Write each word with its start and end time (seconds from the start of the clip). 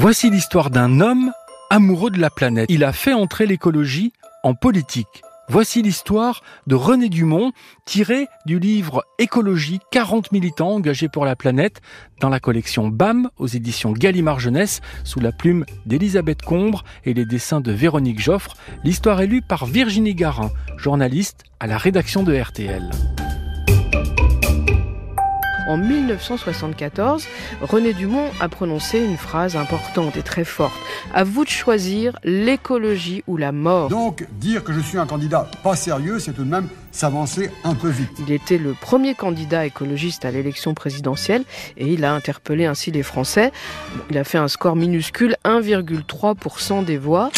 Voici 0.00 0.30
l'histoire 0.30 0.70
d'un 0.70 1.00
homme 1.00 1.32
amoureux 1.70 2.12
de 2.12 2.20
la 2.20 2.30
planète. 2.30 2.66
Il 2.70 2.84
a 2.84 2.92
fait 2.92 3.14
entrer 3.14 3.46
l'écologie 3.46 4.12
en 4.44 4.54
politique. 4.54 5.24
Voici 5.48 5.82
l'histoire 5.82 6.44
de 6.68 6.76
René 6.76 7.08
Dumont, 7.08 7.50
tirée 7.84 8.28
du 8.46 8.60
livre 8.60 9.04
Écologie, 9.18 9.80
40 9.90 10.30
militants 10.30 10.70
engagés 10.70 11.08
pour 11.08 11.24
la 11.24 11.34
planète, 11.34 11.80
dans 12.20 12.28
la 12.28 12.38
collection 12.38 12.86
BAM 12.86 13.28
aux 13.38 13.48
éditions 13.48 13.90
Gallimard 13.90 14.38
Jeunesse, 14.38 14.82
sous 15.02 15.18
la 15.18 15.32
plume 15.32 15.64
d'Elisabeth 15.84 16.42
Combre 16.42 16.84
et 17.04 17.12
les 17.12 17.24
dessins 17.24 17.60
de 17.60 17.72
Véronique 17.72 18.20
Joffre. 18.20 18.54
L'histoire 18.84 19.20
est 19.20 19.26
lue 19.26 19.42
par 19.42 19.66
Virginie 19.66 20.14
Garin, 20.14 20.52
journaliste 20.76 21.42
à 21.58 21.66
la 21.66 21.76
rédaction 21.76 22.22
de 22.22 22.40
RTL. 22.40 22.88
En 25.68 25.76
1974, 25.76 27.26
René 27.60 27.92
Dumont 27.92 28.30
a 28.40 28.48
prononcé 28.48 29.00
une 29.00 29.18
phrase 29.18 29.54
importante 29.54 30.16
et 30.16 30.22
très 30.22 30.44
forte. 30.44 30.72
À 31.12 31.24
vous 31.24 31.44
de 31.44 31.50
choisir 31.50 32.18
l'écologie 32.24 33.22
ou 33.26 33.36
la 33.36 33.52
mort. 33.52 33.90
Donc, 33.90 34.26
dire 34.40 34.64
que 34.64 34.72
je 34.72 34.80
suis 34.80 34.96
un 34.96 35.04
candidat 35.04 35.46
pas 35.62 35.76
sérieux, 35.76 36.20
c'est 36.20 36.32
tout 36.32 36.44
de 36.44 36.50
même 36.50 36.68
s'avancer 36.90 37.50
un 37.64 37.74
peu 37.74 37.90
vite. 37.90 38.08
Il 38.18 38.32
était 38.32 38.56
le 38.56 38.72
premier 38.72 39.14
candidat 39.14 39.66
écologiste 39.66 40.24
à 40.24 40.30
l'élection 40.30 40.72
présidentielle 40.72 41.44
et 41.76 41.92
il 41.92 42.02
a 42.06 42.14
interpellé 42.14 42.64
ainsi 42.64 42.90
les 42.90 43.02
Français. 43.02 43.52
Il 44.08 44.16
a 44.16 44.24
fait 44.24 44.38
un 44.38 44.48
score 44.48 44.74
minuscule, 44.74 45.36
1,3% 45.44 46.82
des 46.82 46.96
voix. 46.96 47.30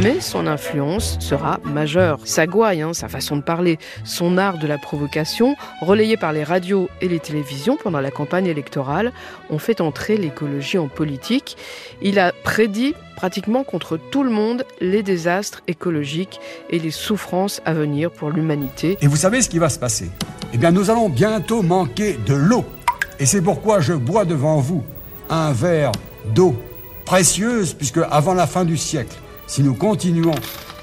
Mais 0.00 0.20
son 0.20 0.46
influence 0.46 1.16
sera 1.18 1.58
majeure. 1.64 2.20
Sa 2.24 2.46
gouaille, 2.46 2.82
hein, 2.82 2.94
sa 2.94 3.08
façon 3.08 3.36
de 3.36 3.42
parler, 3.42 3.78
son 4.04 4.38
art 4.38 4.58
de 4.58 4.68
la 4.68 4.78
provocation, 4.78 5.56
relayé 5.80 6.16
par 6.16 6.32
les 6.32 6.44
radios 6.44 6.88
et 7.00 7.08
les 7.08 7.18
télévisions 7.18 7.76
pendant 7.76 8.00
la 8.00 8.12
campagne 8.12 8.46
électorale, 8.46 9.12
ont 9.50 9.58
fait 9.58 9.80
entrer 9.80 10.16
l'écologie 10.16 10.78
en 10.78 10.86
politique. 10.86 11.56
Il 12.00 12.20
a 12.20 12.32
prédit 12.44 12.94
pratiquement 13.16 13.64
contre 13.64 13.96
tout 13.96 14.22
le 14.22 14.30
monde 14.30 14.64
les 14.80 15.02
désastres 15.02 15.62
écologiques 15.66 16.38
et 16.70 16.78
les 16.78 16.92
souffrances 16.92 17.60
à 17.64 17.74
venir 17.74 18.12
pour 18.12 18.30
l'humanité. 18.30 18.98
Et 19.00 19.08
vous 19.08 19.16
savez 19.16 19.42
ce 19.42 19.48
qui 19.48 19.58
va 19.58 19.68
se 19.68 19.80
passer? 19.80 20.10
Eh 20.54 20.58
bien, 20.58 20.70
nous 20.70 20.90
allons 20.90 21.08
bientôt 21.08 21.62
manquer 21.62 22.16
de 22.24 22.34
l'eau. 22.34 22.64
Et 23.18 23.26
c'est 23.26 23.42
pourquoi 23.42 23.80
je 23.80 23.94
bois 23.94 24.24
devant 24.24 24.58
vous 24.60 24.84
un 25.28 25.52
verre 25.52 25.90
d'eau 26.34 26.54
précieuse, 27.04 27.74
puisque 27.74 27.98
avant 28.12 28.34
la 28.34 28.46
fin 28.46 28.64
du 28.64 28.76
siècle, 28.76 29.16
si 29.50 29.64
nous 29.64 29.74
continuons 29.74 30.36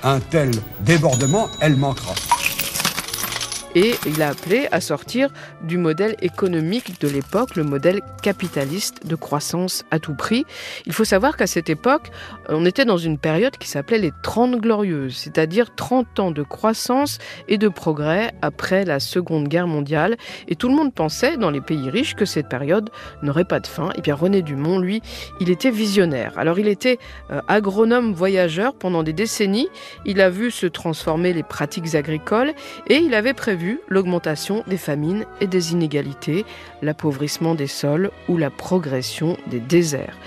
un 0.04 0.20
tel 0.20 0.52
débordement, 0.82 1.48
elle 1.62 1.78
manquera 1.78 2.14
et 3.78 3.94
il 4.08 4.23
a 4.23 4.30
appelé 4.30 4.67
à 4.72 4.81
sortir 4.81 5.30
du 5.61 5.78
modèle 5.78 6.16
économique 6.23 7.00
de 7.00 7.08
l'époque, 7.08 7.56
le 7.56 7.64
modèle 7.64 8.02
capitaliste 8.23 9.06
de 9.06 9.14
croissance 9.14 9.86
à 9.92 10.00
tout 10.00 10.16
prix. 10.16 10.45
Il 10.88 10.94
faut 10.94 11.03
savoir 11.03 11.38
qu'à 11.38 11.45
cette 11.45 11.70
époque, 11.70 12.09
on 12.50 12.66
était 12.66 12.86
dans 12.86 12.98
une 12.98 13.20
période 13.20 13.55
qui 13.55 13.67
s'appelait 13.67 14.00
les 14.00 14.11
30 14.23 14.55
glorieuses, 14.55 15.16
c'est-à-dire 15.16 15.75
30 15.75 16.20
ans 16.20 16.31
de 16.31 16.42
croissance 16.42 17.20
et 17.48 17.59
de 17.59 17.67
progrès 17.67 18.31
après 18.42 18.83
la 18.83 19.00
Seconde 19.00 19.48
Guerre 19.48 19.67
mondiale. 19.67 20.17
Et 20.48 20.55
tout 20.55 20.70
le 20.70 20.75
monde 20.75 20.92
pensait, 20.92 21.38
dans 21.38 21.52
les 21.52 21.61
pays 21.61 21.92
riches, 21.92 22.16
que 22.16 22.25
cette 22.25 22.50
période 22.50 22.89
n'aurait 23.22 23.45
pas 23.45 23.59
de 23.59 23.67
fin. 23.67 23.92
Et 23.95 24.02
bien 24.02 24.16
René 24.16 24.42
Dumont, 24.42 24.80
lui, 24.80 25.03
il 25.39 25.52
était 25.52 25.70
visionnaire. 25.70 26.33
Alors 26.36 26.58
il 26.58 26.67
était 26.67 26.98
euh, 27.30 27.42
agronome 27.48 28.11
voyageur 28.11 28.73
pendant 28.73 29.03
des 29.03 29.14
décennies. 29.14 29.70
Il 30.03 30.20
a 30.20 30.31
vu 30.31 30.50
se 30.50 30.66
transformer 30.66 31.31
les 31.31 31.44
pratiques 31.44 31.94
agricoles 31.94 32.53
et 32.88 32.95
il 32.95 33.14
avait 33.14 33.36
prévu 33.36 33.67
l'augmentation 33.88 34.64
des 34.68 34.78
famines 34.78 35.26
et 35.42 35.48
des 35.48 35.72
inégalités, 35.72 36.46
l'appauvrissement 36.82 37.56
des 37.56 37.68
sols 37.68 38.12
ou 38.28 38.38
la 38.38 38.50
progression 38.50 39.38
des 39.48 39.60
déserts. 39.60 40.18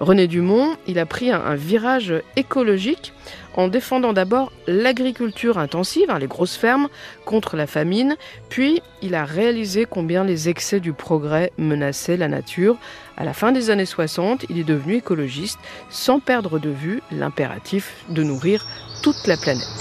René 0.00 0.26
Dumont, 0.26 0.76
il 0.86 0.98
a 0.98 1.06
pris 1.06 1.30
un, 1.30 1.54
virage 1.54 2.14
écologique 2.36 3.12
en 3.54 3.68
défendant 3.68 4.12
d'abord 4.12 4.52
l'agriculture 4.66 5.58
intensive, 5.58 6.10
hein, 6.10 6.18
les 6.18 6.26
grosses 6.26 6.56
fermes, 6.56 6.88
contre 7.24 7.56
la 7.56 7.66
famine, 7.66 8.16
puis 8.48 8.80
il 9.02 9.14
a 9.14 9.24
réalisé 9.24 9.86
combien 9.88 10.24
les 10.24 10.48
excès 10.48 10.80
du 10.80 10.92
progrès 10.92 11.52
menaçaient 11.58 12.16
la 12.16 12.28
nature. 12.28 12.76
À 13.16 13.24
la 13.24 13.32
fin 13.32 13.52
des 13.52 13.70
années 13.70 13.86
60, 13.86 14.46
il 14.48 14.58
est 14.58 14.64
devenu 14.64 14.96
écologiste 14.96 15.58
sans 15.90 16.20
perdre 16.20 16.58
de 16.58 16.70
vue 16.70 17.02
l'impératif 17.10 18.04
de 18.08 18.22
nourrir 18.22 18.66
toute 19.02 19.26
la 19.26 19.36
planète. 19.36 19.79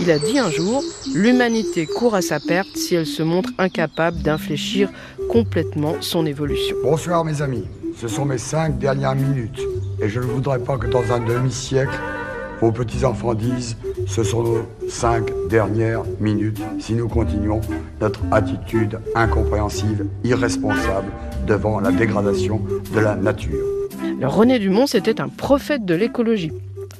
Il 0.00 0.10
a 0.10 0.18
dit 0.18 0.38
un 0.38 0.50
jour, 0.50 0.82
l'humanité 1.14 1.86
court 1.86 2.14
à 2.14 2.22
sa 2.22 2.40
perte 2.40 2.76
si 2.76 2.94
elle 2.94 3.06
se 3.06 3.22
montre 3.22 3.50
incapable 3.58 4.18
d'infléchir 4.22 4.90
complètement 5.28 5.96
son 6.00 6.26
évolution. 6.26 6.76
Bonsoir 6.82 7.24
mes 7.24 7.40
amis, 7.42 7.64
ce 7.96 8.08
sont 8.08 8.24
mes 8.24 8.38
cinq 8.38 8.78
dernières 8.78 9.14
minutes 9.14 9.60
et 10.00 10.08
je 10.08 10.20
ne 10.20 10.24
voudrais 10.24 10.58
pas 10.58 10.76
que 10.76 10.86
dans 10.86 11.12
un 11.12 11.20
demi-siècle, 11.20 11.94
vos 12.60 12.72
petits-enfants 12.72 13.34
disent 13.34 13.76
ce 14.06 14.22
sont 14.22 14.42
nos 14.42 14.66
cinq 14.88 15.30
dernières 15.48 16.02
minutes 16.20 16.60
si 16.78 16.94
nous 16.94 17.08
continuons 17.08 17.60
notre 18.00 18.20
attitude 18.30 18.98
incompréhensive, 19.14 20.06
irresponsable 20.24 21.10
devant 21.46 21.80
la 21.80 21.92
dégradation 21.92 22.60
de 22.94 23.00
la 23.00 23.14
nature. 23.14 23.66
Le 24.20 24.26
René 24.26 24.58
Dumont, 24.58 24.86
c'était 24.86 25.20
un 25.20 25.28
prophète 25.28 25.84
de 25.84 25.94
l'écologie. 25.94 26.52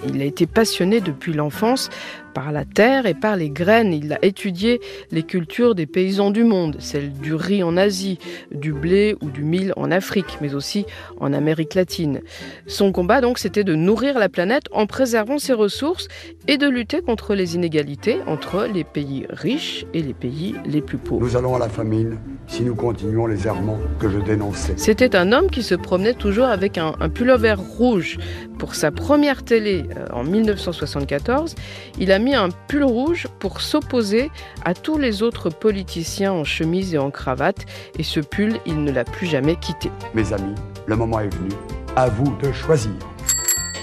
Il 0.08 0.20
a 0.20 0.24
été 0.24 0.46
passionné 0.46 1.00
depuis 1.00 1.32
l'enfance 1.32 1.90
par 2.34 2.50
la 2.50 2.64
terre 2.64 3.06
et 3.06 3.14
par 3.14 3.36
les 3.36 3.50
graines. 3.50 3.92
Il 3.92 4.12
a 4.12 4.18
étudié 4.24 4.80
les 5.10 5.22
cultures 5.22 5.74
des 5.74 5.86
paysans 5.86 6.30
du 6.30 6.44
monde, 6.44 6.76
celles 6.80 7.12
du 7.12 7.34
riz 7.34 7.62
en 7.62 7.76
Asie, 7.76 8.18
du 8.50 8.72
blé 8.72 9.16
ou 9.20 9.30
du 9.30 9.42
mil 9.42 9.72
en 9.76 9.91
Afrique, 9.91 10.38
mais 10.41 10.54
aussi 10.54 10.86
en 11.20 11.32
Amérique 11.32 11.74
latine. 11.74 12.20
Son 12.66 12.92
combat 12.92 13.20
donc 13.20 13.38
c'était 13.38 13.64
de 13.64 13.74
nourrir 13.74 14.18
la 14.18 14.28
planète 14.28 14.64
en 14.72 14.86
préservant 14.86 15.38
ses 15.38 15.52
ressources 15.52 16.08
et 16.48 16.56
de 16.56 16.68
lutter 16.68 17.02
contre 17.02 17.34
les 17.34 17.54
inégalités 17.54 18.18
entre 18.26 18.66
les 18.72 18.84
pays 18.84 19.26
riches 19.30 19.84
et 19.94 20.02
les 20.02 20.14
pays 20.14 20.54
les 20.64 20.80
plus 20.80 20.98
pauvres. 20.98 21.24
Nous 21.24 21.36
allons 21.36 21.54
à 21.54 21.58
la 21.58 21.68
famine 21.68 22.18
si 22.47 22.62
nous 22.62 22.75
continuons 22.75 23.26
les 23.26 23.47
errements 23.47 23.78
que 23.98 24.08
je 24.08 24.19
dénonçais. 24.19 24.75
C'était 24.76 25.16
un 25.16 25.32
homme 25.32 25.50
qui 25.50 25.62
se 25.62 25.75
promenait 25.75 26.14
toujours 26.14 26.47
avec 26.47 26.78
un, 26.78 26.94
un 27.00 27.08
pullover 27.08 27.54
rouge. 27.54 28.19
Pour 28.58 28.75
sa 28.75 28.91
première 28.91 29.42
télé 29.42 29.84
euh, 29.97 30.06
en 30.12 30.25
1974, 30.25 31.54
il 31.98 32.12
a 32.12 32.19
mis 32.19 32.34
un 32.34 32.48
pull 32.69 32.84
rouge 32.84 33.26
pour 33.38 33.60
s'opposer 33.60 34.30
à 34.64 34.75
tous 34.75 34.98
les 34.98 35.22
autres 35.22 35.50
politiciens 35.50 36.32
en 36.32 36.44
chemise 36.44 36.94
et 36.94 36.98
en 36.98 37.10
cravate, 37.10 37.66
et 37.98 38.03
ce 38.03 38.20
pull, 38.20 38.59
il 38.66 38.84
ne 38.84 38.92
l'a 38.92 39.04
plus 39.04 39.26
jamais 39.26 39.56
quitté. 39.56 39.91
Mes 40.14 40.32
amis, 40.32 40.54
le 40.86 40.97
moment 40.97 41.20
est 41.20 41.34
venu. 41.34 41.50
À 41.97 42.09
vous 42.09 42.34
de 42.42 42.53
choisir. 42.53 42.92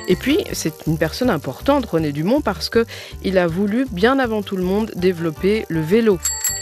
Et 0.08 0.16
puis, 0.16 0.44
c'est 0.54 0.88
une 0.88 0.98
personne 0.98 1.30
importante, 1.30 1.86
René 1.86 2.12
Dumont, 2.12 2.42
parce 2.42 2.70
que 2.70 2.86
il 3.24 3.38
a 3.38 3.46
voulu, 3.46 3.86
bien 3.92 4.18
avant 4.18 4.42
tout 4.42 4.58
le 4.58 4.64
monde, 4.64 4.92
développer 4.96 5.66
le 5.70 5.82
vélo. 5.82 6.18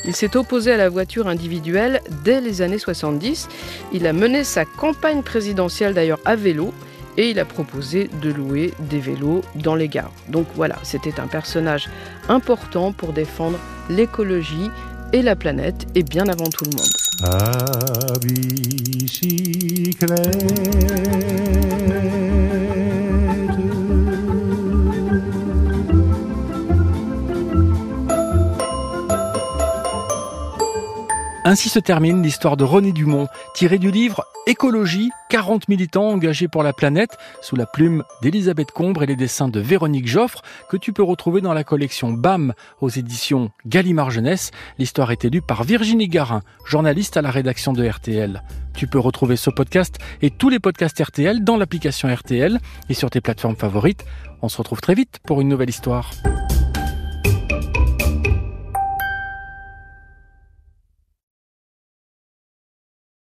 Il 0.06 0.16
s'est 0.16 0.38
opposé 0.38 0.72
à 0.72 0.78
la 0.78 0.90
voiture 0.90 1.28
individuelle 1.28 2.02
dès 2.24 2.42
les 2.42 2.62
années 2.62 2.80
70. 2.80 3.50
Il 3.94 4.08
a 4.08 4.14
mené 4.14 4.44
sa 4.44 4.66
campagne 4.66 5.22
présidentielle 5.22 5.94
d'ailleurs 5.94 6.20
à 6.26 6.36
vélo 6.36 6.74
et 7.18 7.30
il 7.32 7.40
a 7.40 7.46
proposé 7.46 8.10
de 8.22 8.32
louer 8.32 8.74
des 8.80 9.00
vélos 9.00 9.42
dans 9.56 9.76
les 9.76 9.88
gares. 9.88 10.12
Donc 10.30 10.46
voilà, 10.56 10.78
c'était 10.84 11.20
un 11.20 11.28
personnage 11.28 11.90
important 12.30 12.92
pour 12.92 13.12
défendre 13.12 13.58
l'écologie 13.90 14.70
et 15.14 15.22
la 15.22 15.36
planète 15.36 15.88
et 15.96 16.04
bien 16.04 16.28
avant 16.28 16.50
tout 16.50 16.66
le 16.66 16.72
monde. 16.72 16.86
Ainsi 31.48 31.70
se 31.70 31.80
termine 31.80 32.22
l'histoire 32.22 32.58
de 32.58 32.66
René 32.66 32.92
Dumont, 32.92 33.30
tirée 33.54 33.78
du 33.78 33.90
livre 33.90 34.26
Écologie, 34.48 35.12
40 35.30 35.70
militants 35.70 36.10
engagés 36.10 36.50
pour 36.50 36.62
la 36.62 36.74
planète, 36.74 37.18
sous 37.42 37.56
la 37.56 37.66
plume 37.66 38.04
d'Elisabeth 38.22 38.72
Combre 38.72 39.04
et 39.04 39.06
les 39.06 39.16
dessins 39.16 39.48
de 39.48 39.62
Véronique 39.62 40.10
Joffre, 40.10 40.42
que 40.70 40.76
tu 40.76 40.92
peux 40.92 41.04
retrouver 41.04 41.40
dans 41.40 41.54
la 41.54 41.64
collection 41.64 42.12
BAM 42.12 42.54
aux 42.82 42.90
éditions 42.90 43.50
Gallimard 43.66 44.12
Jeunesse. 44.12 44.52
L'histoire 44.78 45.10
est 45.14 45.24
lue 45.24 45.42
par 45.42 45.64
Virginie 45.64 46.10
Garin, 46.10 46.42
journaliste 46.66 47.16
à 47.16 47.22
la 47.22 47.32
rédaction 47.32 47.72
de 47.72 47.88
RTL. 47.88 48.44
Tu 48.76 48.88
peux 48.88 49.00
retrouver 49.00 49.38
ce 49.38 49.50
podcast 49.50 50.00
et 50.22 50.32
tous 50.32 50.50
les 50.50 50.60
podcasts 50.60 51.02
RTL 51.02 51.46
dans 51.46 51.56
l'application 51.56 52.14
RTL 52.14 52.60
et 52.90 52.94
sur 52.94 53.10
tes 53.10 53.22
plateformes 53.22 53.56
favorites. 53.56 54.04
On 54.42 54.50
se 54.50 54.58
retrouve 54.58 54.82
très 54.82 54.96
vite 54.96 55.20
pour 55.26 55.40
une 55.40 55.48
nouvelle 55.48 55.70
histoire. 55.70 56.12